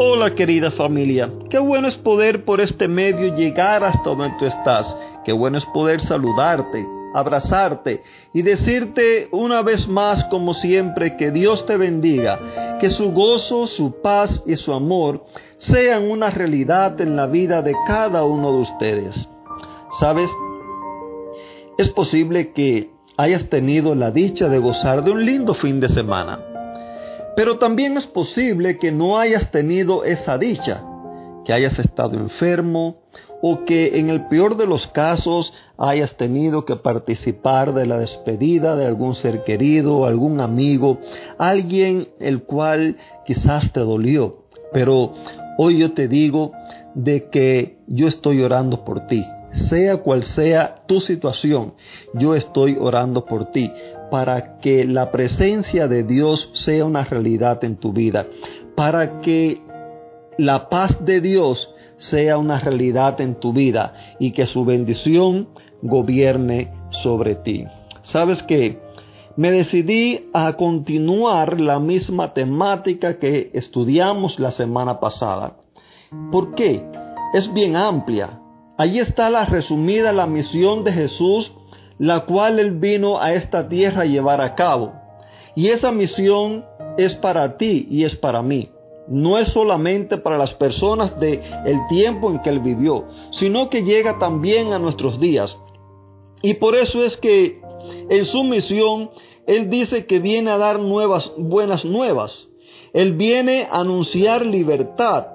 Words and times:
Hola 0.00 0.34
querida 0.34 0.70
familia, 0.70 1.30
qué 1.50 1.58
bueno 1.58 1.88
es 1.88 1.96
poder 1.96 2.44
por 2.44 2.60
este 2.60 2.86
medio 2.86 3.34
llegar 3.34 3.82
hasta 3.82 4.10
donde 4.10 4.30
tú 4.38 4.46
estás, 4.46 4.96
qué 5.24 5.32
bueno 5.32 5.58
es 5.58 5.66
poder 5.66 6.00
saludarte, 6.00 6.86
abrazarte 7.14 8.02
y 8.32 8.42
decirte 8.42 9.28
una 9.32 9.62
vez 9.62 9.88
más 9.88 10.24
como 10.24 10.54
siempre 10.54 11.16
que 11.16 11.30
Dios 11.30 11.66
te 11.66 11.76
bendiga, 11.76 12.38
que 12.78 12.90
su 12.90 13.12
gozo, 13.12 13.66
su 13.66 14.00
paz 14.00 14.42
y 14.46 14.56
su 14.56 14.72
amor 14.72 15.24
sean 15.56 16.10
una 16.10 16.30
realidad 16.30 17.00
en 17.00 17.16
la 17.16 17.26
vida 17.26 17.62
de 17.62 17.74
cada 17.86 18.24
uno 18.24 18.52
de 18.52 18.58
ustedes. 18.58 19.28
¿Sabes? 19.98 20.30
Es 21.76 21.88
posible 21.88 22.52
que 22.52 22.90
hayas 23.16 23.48
tenido 23.48 23.94
la 23.94 24.10
dicha 24.10 24.48
de 24.48 24.58
gozar 24.58 25.04
de 25.04 25.10
un 25.10 25.24
lindo 25.24 25.54
fin 25.54 25.80
de 25.80 25.88
semana 25.88 26.40
pero 27.38 27.56
también 27.56 27.96
es 27.96 28.04
posible 28.04 28.78
que 28.78 28.90
no 28.90 29.16
hayas 29.16 29.52
tenido 29.52 30.02
esa 30.02 30.38
dicha, 30.38 30.82
que 31.48 31.54
hayas 31.54 31.78
estado 31.78 32.18
enfermo 32.18 32.98
o 33.40 33.64
que 33.64 33.98
en 33.98 34.10
el 34.10 34.28
peor 34.28 34.58
de 34.58 34.66
los 34.66 34.86
casos 34.86 35.54
hayas 35.78 36.14
tenido 36.18 36.66
que 36.66 36.76
participar 36.76 37.72
de 37.72 37.86
la 37.86 37.96
despedida 37.96 38.76
de 38.76 38.84
algún 38.84 39.14
ser 39.14 39.44
querido, 39.44 40.04
algún 40.04 40.42
amigo, 40.42 40.98
alguien 41.38 42.08
el 42.20 42.42
cual 42.42 42.98
quizás 43.24 43.72
te 43.72 43.80
dolió. 43.80 44.44
Pero 44.74 45.14
hoy 45.56 45.78
yo 45.78 45.94
te 45.94 46.06
digo 46.06 46.52
de 46.94 47.30
que 47.30 47.78
yo 47.86 48.08
estoy 48.08 48.42
orando 48.42 48.84
por 48.84 49.06
ti. 49.06 49.24
Sea 49.52 49.96
cual 50.02 50.24
sea 50.24 50.80
tu 50.86 51.00
situación, 51.00 51.72
yo 52.12 52.34
estoy 52.34 52.76
orando 52.78 53.24
por 53.24 53.46
ti 53.52 53.72
para 54.10 54.58
que 54.58 54.84
la 54.84 55.10
presencia 55.10 55.88
de 55.88 56.02
Dios 56.02 56.50
sea 56.52 56.84
una 56.84 57.04
realidad 57.04 57.64
en 57.64 57.76
tu 57.76 57.94
vida, 57.94 58.26
para 58.74 59.22
que 59.22 59.62
la 60.38 60.70
paz 60.70 61.04
de 61.04 61.20
Dios 61.20 61.74
sea 61.96 62.38
una 62.38 62.58
realidad 62.58 63.20
en 63.20 63.34
tu 63.38 63.52
vida 63.52 64.16
y 64.18 64.30
que 64.30 64.46
su 64.46 64.64
bendición 64.64 65.48
gobierne 65.82 66.72
sobre 66.88 67.34
ti. 67.34 67.66
¿Sabes 68.02 68.42
qué? 68.42 68.80
Me 69.36 69.50
decidí 69.52 70.30
a 70.32 70.54
continuar 70.54 71.60
la 71.60 71.78
misma 71.78 72.32
temática 72.32 73.18
que 73.18 73.50
estudiamos 73.52 74.40
la 74.40 74.50
semana 74.50 74.98
pasada. 74.98 75.58
¿Por 76.32 76.54
qué? 76.54 76.82
Es 77.34 77.52
bien 77.52 77.76
amplia. 77.76 78.40
Allí 78.78 79.00
está 79.00 79.28
la 79.28 79.44
resumida 79.44 80.12
la 80.12 80.26
misión 80.26 80.84
de 80.84 80.92
Jesús 80.92 81.52
la 81.98 82.20
cual 82.20 82.60
Él 82.60 82.78
vino 82.78 83.20
a 83.20 83.32
esta 83.32 83.68
tierra 83.68 84.02
a 84.02 84.06
llevar 84.06 84.40
a 84.40 84.54
cabo. 84.54 84.92
Y 85.54 85.68
esa 85.68 85.90
misión 85.90 86.64
es 86.96 87.14
para 87.14 87.56
ti 87.58 87.86
y 87.90 88.04
es 88.04 88.14
para 88.16 88.42
mí. 88.42 88.70
No 89.08 89.38
es 89.38 89.48
solamente 89.48 90.18
para 90.18 90.36
las 90.36 90.52
personas 90.54 91.18
de 91.18 91.42
el 91.64 91.78
tiempo 91.88 92.30
en 92.30 92.40
que 92.40 92.50
Él 92.50 92.60
vivió, 92.60 93.06
sino 93.30 93.70
que 93.70 93.82
llega 93.82 94.18
también 94.18 94.72
a 94.72 94.78
nuestros 94.78 95.18
días. 95.18 95.58
Y 96.42 96.54
por 96.54 96.74
eso 96.74 97.04
es 97.04 97.16
que 97.16 97.60
en 98.10 98.24
su 98.26 98.44
misión 98.44 99.10
Él 99.46 99.70
dice 99.70 100.06
que 100.06 100.18
viene 100.18 100.50
a 100.50 100.58
dar 100.58 100.78
nuevas, 100.78 101.32
buenas 101.36 101.84
nuevas. 101.84 102.48
Él 102.92 103.14
viene 103.14 103.66
a 103.70 103.80
anunciar 103.80 104.44
libertad. 104.44 105.26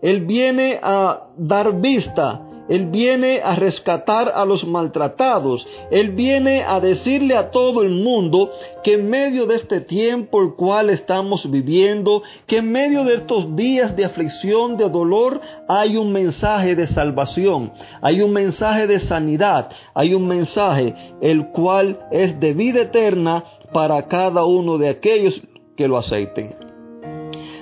Él 0.00 0.26
viene 0.26 0.78
a 0.82 1.28
dar 1.36 1.80
vista 1.80 2.47
él 2.68 2.86
viene 2.86 3.40
a 3.42 3.56
rescatar 3.56 4.30
a 4.34 4.44
los 4.44 4.66
maltratados. 4.66 5.66
Él 5.90 6.10
viene 6.10 6.62
a 6.62 6.80
decirle 6.80 7.34
a 7.34 7.50
todo 7.50 7.82
el 7.82 7.90
mundo 7.90 8.52
que 8.84 8.94
en 8.94 9.08
medio 9.08 9.46
de 9.46 9.56
este 9.56 9.80
tiempo 9.80 10.42
el 10.42 10.54
cual 10.54 10.90
estamos 10.90 11.50
viviendo, 11.50 12.22
que 12.46 12.58
en 12.58 12.70
medio 12.70 13.04
de 13.04 13.14
estos 13.14 13.56
días 13.56 13.96
de 13.96 14.04
aflicción, 14.04 14.76
de 14.76 14.88
dolor, 14.88 15.40
hay 15.66 15.96
un 15.96 16.12
mensaje 16.12 16.74
de 16.74 16.86
salvación, 16.86 17.72
hay 18.02 18.20
un 18.20 18.32
mensaje 18.32 18.86
de 18.86 19.00
sanidad, 19.00 19.70
hay 19.94 20.12
un 20.12 20.28
mensaje 20.28 20.94
el 21.20 21.48
cual 21.48 22.06
es 22.10 22.38
de 22.38 22.52
vida 22.52 22.82
eterna 22.82 23.44
para 23.72 24.06
cada 24.06 24.44
uno 24.44 24.76
de 24.78 24.88
aquellos 24.88 25.40
que 25.76 25.88
lo 25.88 25.96
aceiten. 25.96 26.54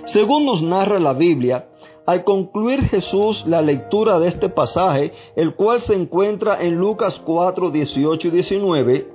Según 0.04 0.46
nos 0.46 0.62
narra 0.62 1.00
la 1.00 1.12
Biblia, 1.12 1.66
al 2.06 2.24
concluir 2.24 2.82
Jesús 2.82 3.44
la 3.46 3.60
lectura 3.60 4.18
de 4.18 4.28
este 4.28 4.48
pasaje, 4.48 5.12
el 5.34 5.54
cual 5.54 5.80
se 5.80 5.94
encuentra 5.94 6.62
en 6.62 6.76
Lucas 6.76 7.20
4, 7.24 7.70
18 7.70 8.28
y 8.28 8.30
19, 8.30 9.12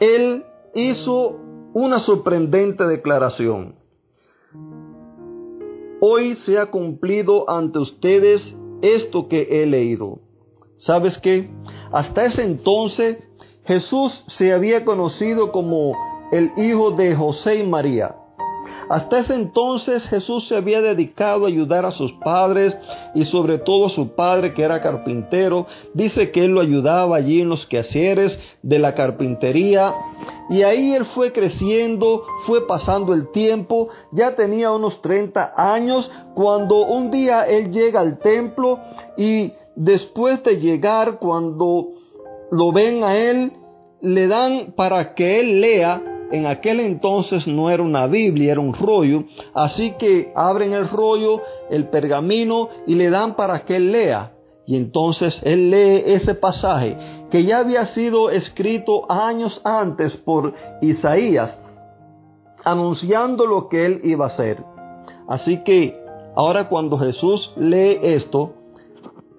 Él 0.00 0.44
hizo 0.74 1.38
una 1.72 2.00
sorprendente 2.00 2.84
declaración. 2.86 3.76
Hoy 6.00 6.34
se 6.34 6.58
ha 6.58 6.66
cumplido 6.66 7.48
ante 7.48 7.78
ustedes 7.78 8.56
esto 8.82 9.28
que 9.28 9.62
he 9.62 9.66
leído. 9.66 10.18
¿Sabes 10.74 11.18
qué? 11.18 11.50
Hasta 11.92 12.26
ese 12.26 12.42
entonces 12.42 13.18
Jesús 13.64 14.24
se 14.26 14.52
había 14.52 14.84
conocido 14.84 15.52
como 15.52 15.96
el 16.32 16.50
hijo 16.56 16.90
de 16.90 17.14
José 17.14 17.60
y 17.60 17.66
María. 17.66 18.16
Hasta 18.88 19.18
ese 19.18 19.34
entonces 19.34 20.06
Jesús 20.08 20.46
se 20.46 20.56
había 20.56 20.80
dedicado 20.80 21.44
a 21.44 21.48
ayudar 21.48 21.86
a 21.86 21.90
sus 21.90 22.12
padres 22.12 22.76
y 23.14 23.24
sobre 23.24 23.58
todo 23.58 23.86
a 23.86 23.90
su 23.90 24.08
padre 24.08 24.52
que 24.54 24.62
era 24.62 24.82
carpintero. 24.82 25.66
Dice 25.94 26.30
que 26.30 26.44
él 26.44 26.52
lo 26.52 26.60
ayudaba 26.60 27.16
allí 27.16 27.40
en 27.40 27.48
los 27.48 27.66
quehaceres 27.66 28.38
de 28.62 28.78
la 28.78 28.94
carpintería. 28.94 29.94
Y 30.50 30.62
ahí 30.62 30.92
él 30.92 31.06
fue 31.06 31.32
creciendo, 31.32 32.24
fue 32.46 32.66
pasando 32.66 33.14
el 33.14 33.30
tiempo, 33.30 33.88
ya 34.12 34.36
tenía 34.36 34.70
unos 34.72 35.00
30 35.00 35.54
años 35.56 36.10
cuando 36.34 36.84
un 36.84 37.10
día 37.10 37.46
él 37.46 37.72
llega 37.72 38.00
al 38.00 38.18
templo 38.18 38.78
y 39.16 39.52
después 39.74 40.42
de 40.42 40.58
llegar, 40.58 41.18
cuando 41.18 41.88
lo 42.50 42.72
ven 42.72 43.02
a 43.04 43.16
él, 43.16 43.52
le 44.00 44.28
dan 44.28 44.74
para 44.76 45.14
que 45.14 45.40
él 45.40 45.60
lea 45.60 46.13
en 46.30 46.46
aquel 46.46 46.80
entonces 46.80 47.46
no 47.46 47.70
era 47.70 47.82
una 47.82 48.06
Biblia, 48.06 48.52
era 48.52 48.60
un 48.60 48.74
rollo, 48.74 49.24
así 49.54 49.92
que 49.92 50.32
abren 50.34 50.72
el 50.72 50.88
rollo, 50.88 51.42
el 51.70 51.88
pergamino 51.88 52.68
y 52.86 52.94
le 52.94 53.10
dan 53.10 53.36
para 53.36 53.60
que 53.60 53.76
él 53.76 53.92
lea. 53.92 54.32
Y 54.66 54.76
entonces 54.76 55.42
él 55.44 55.70
lee 55.70 56.02
ese 56.06 56.34
pasaje 56.34 56.96
que 57.30 57.44
ya 57.44 57.58
había 57.58 57.86
sido 57.86 58.30
escrito 58.30 59.10
años 59.10 59.60
antes 59.64 60.16
por 60.16 60.54
Isaías, 60.80 61.60
anunciando 62.64 63.44
lo 63.46 63.68
que 63.68 63.84
él 63.84 64.00
iba 64.04 64.24
a 64.24 64.28
hacer. 64.28 64.64
Así 65.28 65.62
que 65.64 66.02
ahora 66.34 66.68
cuando 66.68 66.96
Jesús 66.98 67.52
lee 67.56 67.98
esto, 68.00 68.54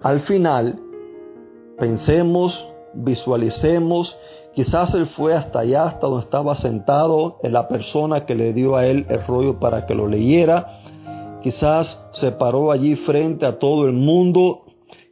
al 0.00 0.20
final, 0.20 0.80
pensemos, 1.78 2.68
visualicemos 2.96 4.16
Quizás 4.56 4.94
él 4.94 5.06
fue 5.06 5.34
hasta 5.34 5.58
allá, 5.58 5.84
hasta 5.84 6.06
donde 6.06 6.24
estaba 6.24 6.56
sentado, 6.56 7.38
en 7.42 7.52
la 7.52 7.68
persona 7.68 8.24
que 8.24 8.34
le 8.34 8.54
dio 8.54 8.74
a 8.74 8.86
él 8.86 9.04
el 9.10 9.22
rollo 9.26 9.60
para 9.60 9.84
que 9.84 9.94
lo 9.94 10.08
leyera. 10.08 10.80
Quizás 11.42 12.00
se 12.10 12.32
paró 12.32 12.72
allí 12.72 12.96
frente 12.96 13.44
a 13.44 13.58
todo 13.58 13.84
el 13.86 13.92
mundo 13.92 14.64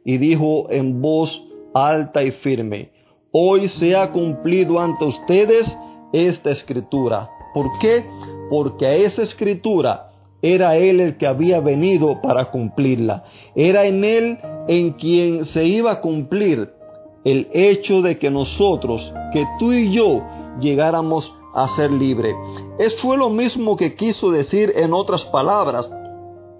y 0.03 0.17
dijo 0.17 0.65
en 0.71 0.99
voz 0.99 1.45
alta 1.75 2.23
y 2.23 2.31
firme, 2.31 2.89
hoy 3.31 3.67
se 3.67 3.95
ha 3.95 4.11
cumplido 4.11 4.79
ante 4.79 5.05
ustedes 5.05 5.77
esta 6.11 6.49
escritura. 6.49 7.29
¿Por 7.53 7.77
qué? 7.77 8.03
Porque 8.49 8.87
a 8.87 8.95
esa 8.95 9.21
escritura 9.21 10.07
era 10.41 10.75
Él 10.75 10.99
el 10.99 11.17
que 11.17 11.27
había 11.27 11.59
venido 11.59 12.19
para 12.19 12.45
cumplirla. 12.45 13.25
Era 13.53 13.85
en 13.85 14.03
Él 14.03 14.39
en 14.67 14.93
quien 14.93 15.45
se 15.45 15.65
iba 15.65 15.91
a 15.91 16.01
cumplir 16.01 16.73
el 17.25 17.49
hecho 17.51 18.01
de 18.01 18.17
que 18.17 18.29
nosotros, 18.29 19.11
que 19.33 19.45
tú 19.59 19.73
y 19.73 19.91
yo, 19.91 20.21
llegáramos 20.59 21.33
a 21.53 21.67
ser 21.67 21.91
libres. 21.91 22.35
Es 22.77 22.95
fue 23.01 23.17
lo 23.17 23.29
mismo 23.29 23.75
que 23.75 23.95
quiso 23.95 24.31
decir 24.31 24.71
en 24.75 24.93
otras 24.93 25.25
palabras, 25.25 25.89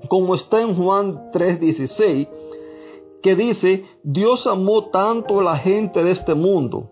como 0.10 0.36
está 0.36 0.62
en 0.62 0.76
Juan 0.76 1.32
3:16, 1.32 2.28
que 3.22 3.36
dice, 3.36 3.86
Dios 4.04 4.48
amó 4.48 4.86
tanto 4.86 5.40
a 5.40 5.44
la 5.44 5.58
gente 5.58 6.04
de 6.04 6.12
este 6.12 6.34
mundo, 6.34 6.92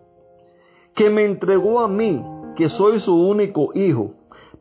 que 0.95 1.09
me 1.09 1.25
entregó 1.25 1.79
a 1.79 1.87
mí, 1.87 2.23
que 2.55 2.69
soy 2.69 2.99
su 2.99 3.15
único 3.15 3.69
hijo, 3.73 4.11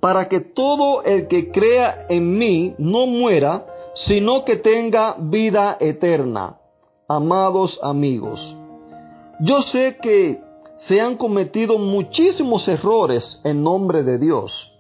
para 0.01 0.29
que 0.29 0.41
todo 0.41 1.03
el 1.03 1.29
que 1.29 1.51
crea 1.51 2.07
en 2.09 2.39
mí 2.39 2.75
no 2.79 3.07
muera, 3.07 3.67
sino 3.95 4.45
que 4.45 4.57
tenga 4.57 5.17
vida 5.19 5.77
eterna. 5.81 6.59
Amados 7.09 7.79
amigos, 7.83 8.57
yo 9.45 9.61
sé 9.63 9.99
que 10.01 10.41
se 10.77 11.01
han 11.01 11.17
cometido 11.17 11.77
muchísimos 11.77 12.69
errores 12.69 13.41
en 13.43 13.65
nombre 13.65 14.05
de 14.05 14.17
Dios. 14.17 14.73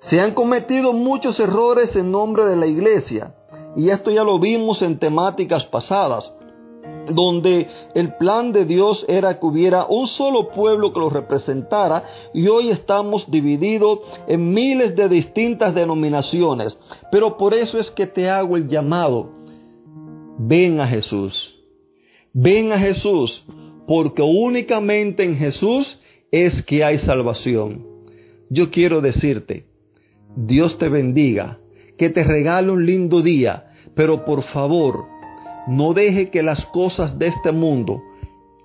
Se 0.00 0.18
han 0.18 0.32
cometido 0.32 0.94
muchos 0.94 1.38
errores 1.38 1.94
en 1.94 2.10
nombre 2.10 2.46
de 2.46 2.56
la 2.56 2.66
iglesia. 2.66 3.34
Y 3.76 3.90
esto 3.90 4.10
ya 4.10 4.24
lo 4.24 4.38
vimos 4.38 4.80
en 4.80 4.98
temáticas 4.98 5.66
pasadas. 5.66 6.34
donde 7.08 7.66
el 7.94 8.16
plan 8.16 8.52
de 8.52 8.64
Dios 8.64 9.04
era 9.08 9.38
que 9.38 9.46
hubiera 9.46 9.86
un 9.86 10.06
solo 10.06 10.50
pueblo 10.50 10.92
que 10.92 11.00
lo 11.00 11.10
representara 11.10 12.04
y 12.32 12.46
hoy 12.46 12.70
estamos 12.70 13.28
divididos 13.28 14.00
en 14.28 14.54
miles 14.54 14.94
de 14.94 15.08
distintas 15.08 15.74
denominaciones. 15.74 16.78
Pero 17.10 17.36
por 17.36 17.54
eso 17.54 17.78
es 17.78 17.90
que 17.90 18.06
te 18.06 18.30
hago 18.30 18.56
el 18.56 18.68
llamado. 18.68 19.30
Ven 20.38 20.80
a 20.80 20.86
Jesús. 20.86 21.56
Ven 22.32 22.72
a 22.72 22.78
Jesús, 22.78 23.44
porque 23.86 24.22
únicamente 24.22 25.24
en 25.24 25.34
Jesús 25.34 25.98
es 26.30 26.62
que 26.62 26.84
hay 26.84 26.98
salvación. 26.98 27.86
Yo 28.48 28.70
quiero 28.70 29.00
decirte, 29.00 29.66
Dios 30.36 30.78
te 30.78 30.88
bendiga, 30.88 31.58
que 31.96 32.08
te 32.08 32.24
regale 32.24 32.70
un 32.70 32.86
lindo 32.86 33.22
día, 33.22 33.68
pero 33.94 34.24
por 34.24 34.42
favor, 34.42 35.06
no 35.68 35.92
deje 35.94 36.30
que 36.30 36.42
las 36.42 36.64
cosas 36.66 37.18
de 37.18 37.28
este 37.28 37.52
mundo 37.52 38.02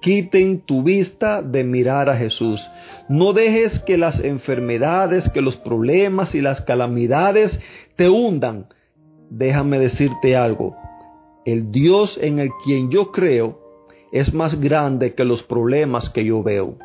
quiten 0.01 0.61
tu 0.61 0.83
vista 0.83 1.41
de 1.41 1.63
mirar 1.63 2.09
a 2.09 2.15
Jesús. 2.15 2.69
No 3.09 3.33
dejes 3.33 3.79
que 3.79 3.97
las 3.97 4.19
enfermedades, 4.19 5.29
que 5.29 5.41
los 5.41 5.57
problemas 5.57 6.35
y 6.35 6.41
las 6.41 6.61
calamidades 6.61 7.59
te 7.95 8.09
hundan. 8.09 8.67
Déjame 9.29 9.79
decirte 9.79 10.35
algo. 10.35 10.75
El 11.45 11.71
Dios 11.71 12.19
en 12.21 12.39
el 12.39 12.49
quien 12.63 12.89
yo 12.89 13.11
creo 13.11 13.66
es 14.11 14.33
más 14.33 14.59
grande 14.59 15.13
que 15.13 15.25
los 15.25 15.43
problemas 15.43 16.09
que 16.09 16.25
yo 16.25 16.43
veo. 16.43 16.77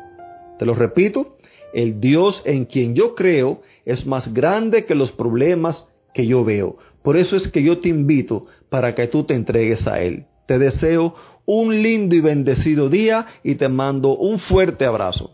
Te 0.59 0.65
lo 0.65 0.73
repito, 0.73 1.37
el 1.73 1.99
Dios 1.99 2.41
en 2.45 2.65
quien 2.65 2.95
yo 2.95 3.15
creo 3.15 3.61
es 3.85 4.05
más 4.05 4.33
grande 4.33 4.85
que 4.85 4.95
los 4.95 5.11
problemas 5.11 5.87
que 6.13 6.27
yo 6.27 6.43
veo. 6.43 6.77
Por 7.01 7.17
eso 7.17 7.35
es 7.35 7.47
que 7.47 7.63
yo 7.63 7.79
te 7.79 7.89
invito 7.89 8.45
para 8.69 8.93
que 8.95 9.07
tú 9.07 9.23
te 9.23 9.33
entregues 9.33 9.87
a 9.87 10.01
Él. 10.01 10.25
Te 10.45 10.59
deseo 10.59 11.15
un 11.45 11.81
lindo 11.81 12.15
y 12.15 12.21
bendecido 12.21 12.89
día 12.89 13.25
y 13.43 13.55
te 13.55 13.69
mando 13.69 14.15
un 14.15 14.39
fuerte 14.39 14.85
abrazo. 14.85 15.31